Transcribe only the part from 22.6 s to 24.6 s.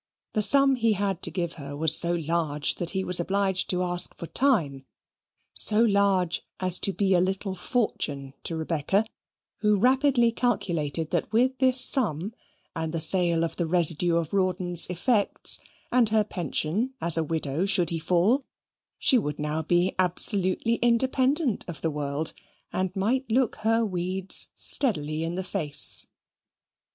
and might look her weeds